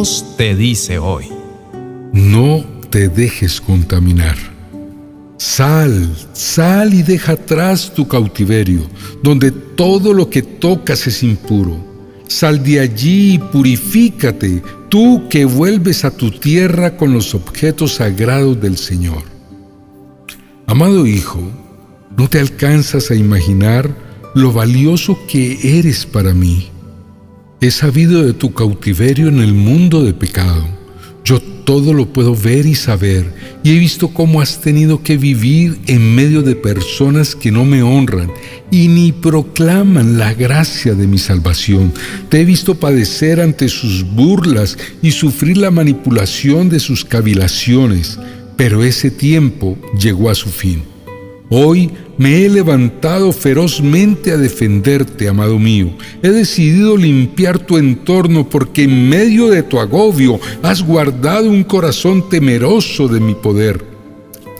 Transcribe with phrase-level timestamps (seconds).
[0.00, 1.26] Dios te dice hoy.
[2.14, 4.34] No te dejes contaminar.
[5.36, 8.88] Sal, sal y deja atrás tu cautiverio,
[9.22, 11.76] donde todo lo que tocas es impuro.
[12.28, 18.58] Sal de allí y purifícate, tú que vuelves a tu tierra con los objetos sagrados
[18.58, 19.24] del Señor.
[20.66, 21.42] Amado Hijo,
[22.16, 23.94] no te alcanzas a imaginar
[24.34, 26.69] lo valioso que eres para mí.
[27.62, 30.66] He sabido de tu cautiverio en el mundo de pecado.
[31.26, 33.30] Yo todo lo puedo ver y saber,
[33.62, 37.82] y he visto cómo has tenido que vivir en medio de personas que no me
[37.82, 38.32] honran
[38.70, 41.92] y ni proclaman la gracia de mi salvación.
[42.30, 48.18] Te he visto padecer ante sus burlas y sufrir la manipulación de sus cavilaciones,
[48.56, 50.89] pero ese tiempo llegó a su fin.
[51.52, 55.90] Hoy me he levantado ferozmente a defenderte, amado mío.
[56.22, 62.28] He decidido limpiar tu entorno porque en medio de tu agobio has guardado un corazón
[62.28, 63.84] temeroso de mi poder.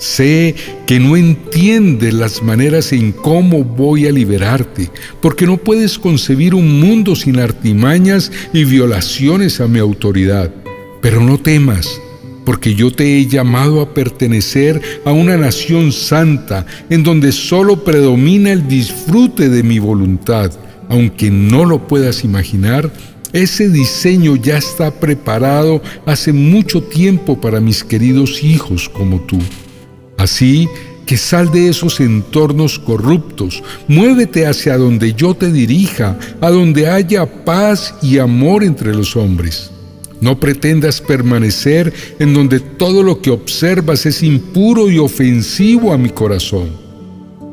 [0.00, 6.56] Sé que no entiendes las maneras en cómo voy a liberarte, porque no puedes concebir
[6.56, 10.52] un mundo sin artimañas y violaciones a mi autoridad.
[11.00, 12.00] Pero no temas
[12.44, 18.52] porque yo te he llamado a pertenecer a una nación santa, en donde solo predomina
[18.52, 20.52] el disfrute de mi voluntad.
[20.88, 22.90] Aunque no lo puedas imaginar,
[23.32, 29.38] ese diseño ya está preparado hace mucho tiempo para mis queridos hijos como tú.
[30.18, 30.68] Así
[31.06, 37.44] que sal de esos entornos corruptos, muévete hacia donde yo te dirija, a donde haya
[37.44, 39.70] paz y amor entre los hombres.
[40.20, 46.10] No pretendas permanecer en donde todo lo que observas es impuro y ofensivo a mi
[46.10, 46.90] corazón.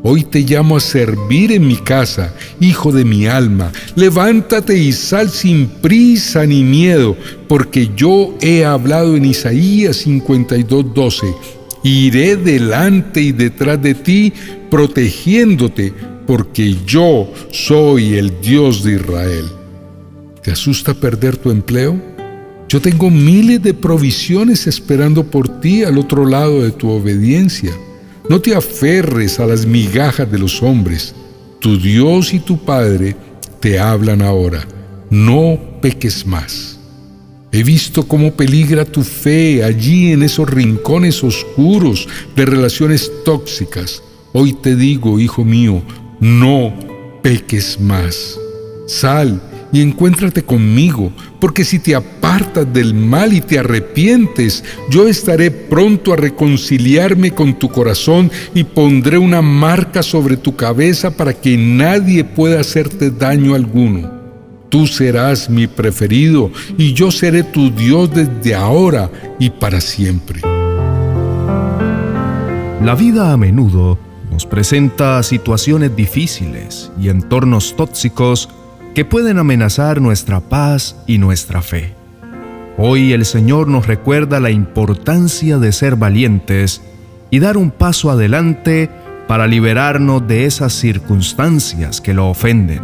[0.03, 3.71] Hoy te llamo a servir en mi casa, hijo de mi alma.
[3.95, 11.33] Levántate y sal sin prisa ni miedo, porque yo he hablado en Isaías 52:12.
[11.83, 14.33] Iré delante y detrás de ti,
[14.69, 15.93] protegiéndote,
[16.25, 19.45] porque yo soy el Dios de Israel.
[20.43, 22.16] ¿Te asusta perder tu empleo?
[22.69, 27.71] Yo tengo miles de provisiones esperando por ti al otro lado de tu obediencia.
[28.29, 31.15] No te aferres a las migajas de los hombres.
[31.59, 33.15] Tu Dios y tu Padre
[33.61, 34.67] te hablan ahora.
[35.09, 36.77] No peques más.
[37.53, 44.03] He visto cómo peligra tu fe allí en esos rincones oscuros de relaciones tóxicas.
[44.33, 45.81] Hoy te digo, hijo mío,
[46.19, 46.73] no
[47.23, 48.37] peques más.
[48.87, 49.41] Sal
[49.71, 56.13] y encuéntrate conmigo, porque si te apartas del mal y te arrepientes, yo estaré pronto
[56.13, 62.23] a reconciliarme con tu corazón y pondré una marca sobre tu cabeza para que nadie
[62.23, 64.17] pueda hacerte daño alguno.
[64.69, 70.41] Tú serás mi preferido y yo seré tu Dios desde ahora y para siempre.
[72.83, 73.97] La vida a menudo
[74.31, 78.49] nos presenta situaciones difíciles y entornos tóxicos
[78.97, 81.93] que pueden amenazar nuestra paz y nuestra fe.
[82.79, 86.81] Hoy el Señor nos recuerda la importancia de ser valientes
[87.29, 88.89] y dar un paso adelante
[89.27, 92.81] para liberarnos de esas circunstancias que lo ofenden,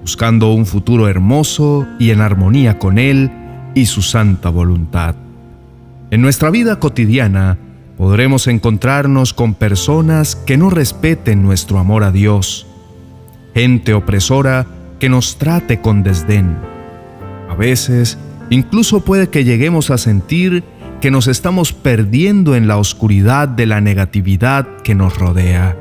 [0.00, 3.30] buscando un futuro hermoso y en armonía con Él
[3.74, 5.14] y su santa voluntad.
[6.10, 7.58] En nuestra vida cotidiana
[7.98, 12.66] podremos encontrarnos con personas que no respeten nuestro amor a Dios,
[13.52, 16.56] gente opresora que nos trate con desdén.
[17.48, 18.18] A veces,
[18.50, 20.64] incluso puede que lleguemos a sentir
[21.00, 25.76] que nos estamos perdiendo en la oscuridad de la negatividad que nos rodea.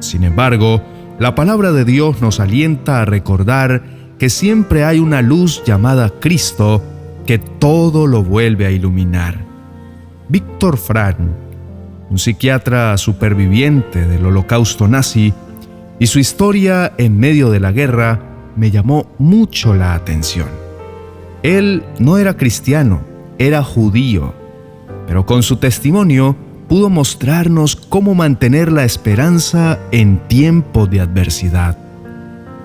[0.00, 0.82] Sin embargo,
[1.18, 3.82] la palabra de Dios nos alienta a recordar
[4.18, 6.82] que siempre hay una luz llamada Cristo
[7.26, 9.38] que todo lo vuelve a iluminar.
[10.28, 11.16] Víctor Frank,
[12.10, 15.32] un psiquiatra superviviente del holocausto nazi,
[15.98, 18.20] y su historia en medio de la guerra
[18.56, 20.48] me llamó mucho la atención.
[21.42, 23.02] Él no era cristiano,
[23.38, 24.34] era judío,
[25.06, 26.36] pero con su testimonio
[26.68, 31.76] pudo mostrarnos cómo mantener la esperanza en tiempos de adversidad.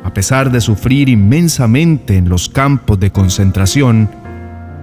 [0.04, 4.10] A pesar de sufrir inmensamente en los campos de concentración,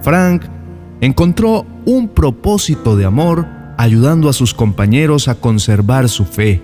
[0.02, 0.44] Frank
[1.00, 3.46] encontró un propósito de amor
[3.78, 6.62] ayudando a sus compañeros a conservar su fe,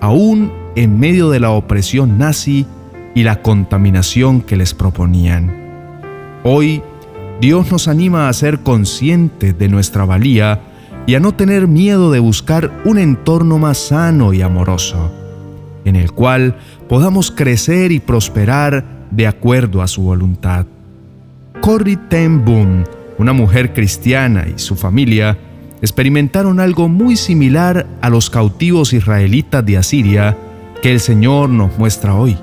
[0.00, 2.66] aún en medio de la opresión nazi
[3.14, 5.50] y la contaminación que les proponían.
[6.44, 6.82] Hoy,
[7.40, 10.60] Dios nos anima a ser conscientes de nuestra valía
[11.06, 15.10] y a no tener miedo de buscar un entorno más sano y amoroso,
[15.86, 16.56] en el cual
[16.88, 20.66] podamos crecer y prosperar de acuerdo a su voluntad.
[21.62, 22.84] Corrie ten Boom,
[23.18, 25.38] una mujer cristiana y su familia
[25.80, 30.36] experimentaron algo muy similar a los cautivos israelitas de Asiria
[30.86, 32.38] que el Señor nos muestra hoy.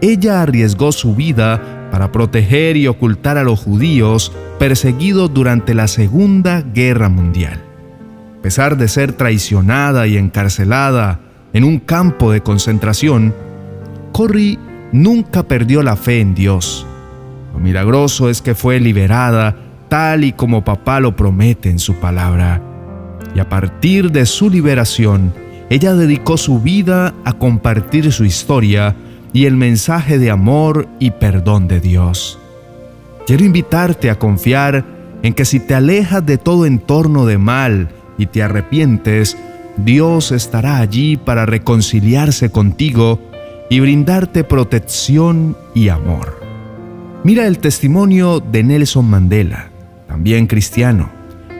[0.00, 6.62] Ella arriesgó su vida para proteger y ocultar a los judíos perseguidos durante la Segunda
[6.62, 7.62] Guerra Mundial.
[8.40, 11.20] A pesar de ser traicionada y encarcelada
[11.52, 13.32] en un campo de concentración,
[14.10, 14.58] Corrie
[14.90, 16.84] nunca perdió la fe en Dios.
[17.52, 19.54] Lo milagroso es que fue liberada
[19.88, 22.60] tal y como papá lo promete en su palabra.
[23.32, 28.94] Y a partir de su liberación, ella dedicó su vida a compartir su historia
[29.32, 32.38] y el mensaje de amor y perdón de Dios.
[33.26, 34.84] Quiero invitarte a confiar
[35.22, 37.88] en que si te alejas de todo entorno de mal
[38.18, 39.36] y te arrepientes,
[39.76, 43.18] Dios estará allí para reconciliarse contigo
[43.70, 46.40] y brindarte protección y amor.
[47.24, 49.70] Mira el testimonio de Nelson Mandela,
[50.06, 51.10] también cristiano,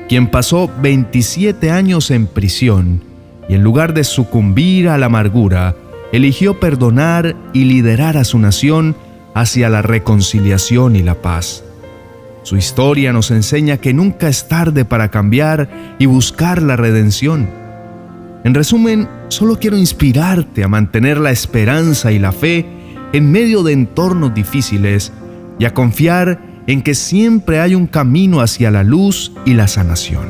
[0.08, 3.13] quien pasó 27 años en prisión
[3.48, 5.74] y en lugar de sucumbir a la amargura,
[6.12, 8.96] eligió perdonar y liderar a su nación
[9.34, 11.64] hacia la reconciliación y la paz.
[12.44, 17.48] Su historia nos enseña que nunca es tarde para cambiar y buscar la redención.
[18.44, 22.66] En resumen, solo quiero inspirarte a mantener la esperanza y la fe
[23.14, 25.12] en medio de entornos difíciles
[25.58, 30.26] y a confiar en que siempre hay un camino hacia la luz y la sanación.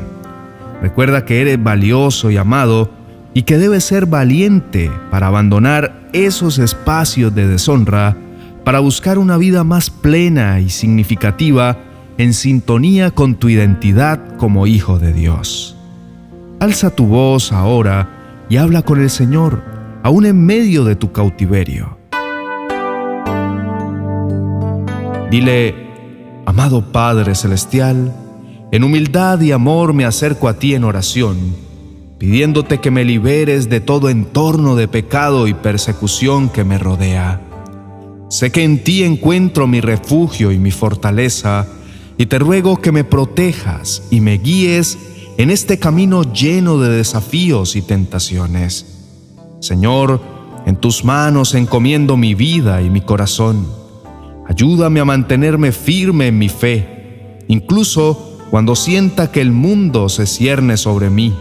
[0.81, 2.89] Recuerda que eres valioso y amado
[3.35, 8.15] y que debes ser valiente para abandonar esos espacios de deshonra
[8.63, 11.77] para buscar una vida más plena y significativa
[12.17, 15.75] en sintonía con tu identidad como hijo de Dios.
[16.61, 19.61] Alza tu voz ahora y habla con el Señor,
[20.01, 21.97] aún en medio de tu cautiverio.
[25.29, 25.75] Dile,
[26.45, 28.15] amado Padre Celestial,
[28.71, 31.64] en humildad y amor me acerco a ti en oración
[32.17, 37.41] pidiéndote que me liberes de todo entorno de pecado y persecución que me rodea.
[38.29, 41.67] Sé que en ti encuentro mi refugio y mi fortaleza,
[42.17, 44.97] y te ruego que me protejas y me guíes
[45.37, 48.85] en este camino lleno de desafíos y tentaciones.
[49.59, 50.21] Señor,
[50.65, 53.67] en tus manos encomiendo mi vida y mi corazón.
[54.47, 60.77] Ayúdame a mantenerme firme en mi fe, incluso cuando sienta que el mundo se cierne
[60.77, 61.33] sobre mí.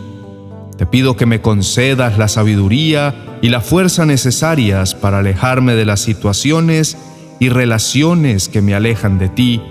[0.76, 6.00] Te pido que me concedas la sabiduría y la fuerza necesarias para alejarme de las
[6.00, 6.96] situaciones
[7.38, 9.62] y relaciones que me alejan de ti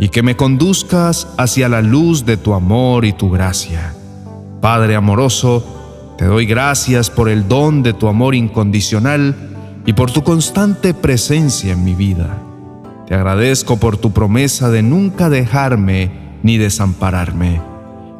[0.00, 3.94] y que me conduzcas hacia la luz de tu amor y tu gracia.
[4.60, 9.36] Padre amoroso, te doy gracias por el don de tu amor incondicional
[9.86, 12.42] y por tu constante presencia en mi vida.
[13.06, 16.10] Te agradezco por tu promesa de nunca dejarme
[16.42, 17.71] ni desampararme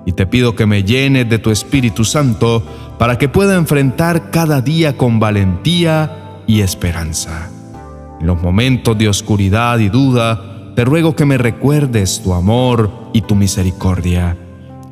[0.04, 2.62] y te pido que me llenes de tu Espíritu Santo
[2.98, 7.50] para que pueda enfrentar cada día con valentía y esperanza.
[8.20, 13.22] En los momentos de oscuridad y duda, te ruego que me recuerdes tu amor y
[13.22, 14.36] tu misericordia,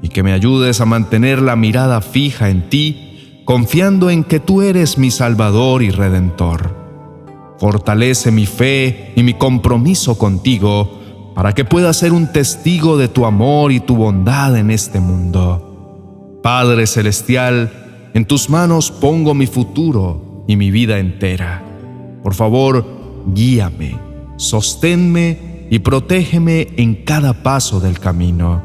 [0.03, 4.63] y que me ayudes a mantener la mirada fija en ti, confiando en que tú
[4.63, 6.77] eres mi Salvador y Redentor.
[7.59, 11.00] Fortalece mi fe y mi compromiso contigo,
[11.35, 16.41] para que pueda ser un testigo de tu amor y tu bondad en este mundo.
[16.43, 17.71] Padre Celestial,
[18.15, 21.63] en tus manos pongo mi futuro y mi vida entera.
[22.23, 22.85] Por favor,
[23.35, 23.99] guíame,
[24.37, 28.63] sosténme y protégeme en cada paso del camino.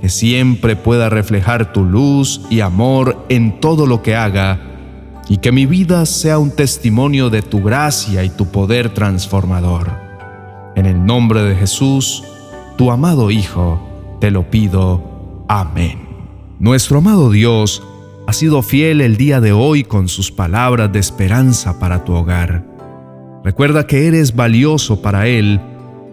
[0.00, 4.60] Que siempre pueda reflejar tu luz y amor en todo lo que haga
[5.28, 10.07] y que mi vida sea un testimonio de tu gracia y tu poder transformador.
[10.78, 12.22] En el nombre de Jesús,
[12.76, 13.80] tu amado Hijo,
[14.20, 15.44] te lo pido.
[15.48, 15.98] Amén.
[16.60, 17.82] Nuestro amado Dios
[18.28, 22.64] ha sido fiel el día de hoy con sus palabras de esperanza para tu hogar.
[23.42, 25.60] Recuerda que eres valioso para Él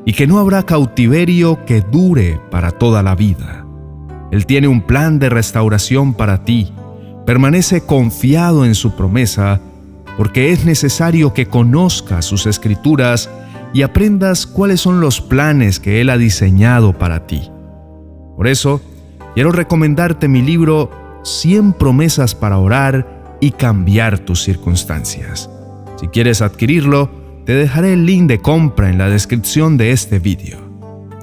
[0.04, 3.68] y que no habrá cautiverio que dure para toda la vida.
[4.32, 6.74] Él tiene un plan de restauración para ti.
[7.24, 9.62] Permanece confiado en su promesa
[10.18, 13.30] porque es necesario que conozcas sus escrituras
[13.76, 17.52] y aprendas cuáles son los planes que Él ha diseñado para ti.
[18.38, 18.82] Por eso,
[19.34, 20.90] quiero recomendarte mi libro
[21.26, 25.50] 100 promesas para orar y cambiar tus circunstancias.
[25.98, 27.12] Si quieres adquirirlo,
[27.46, 30.58] te dejaré el link de compra en la descripción de este vídeo.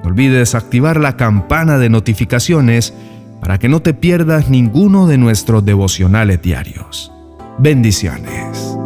[0.02, 2.92] No olvides activar la campana de notificaciones
[3.40, 7.11] para que no te pierdas ninguno de nuestros devocionales diarios.
[7.59, 8.76] Bendiciones.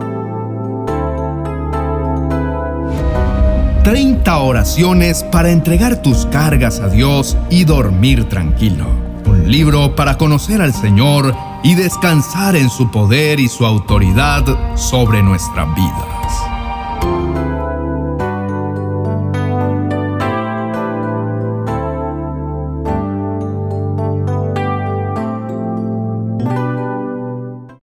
[3.86, 8.84] 30 oraciones para entregar tus cargas a Dios y dormir tranquilo.
[9.24, 14.42] Un libro para conocer al Señor y descansar en su poder y su autoridad
[14.76, 16.15] sobre nuestra vida.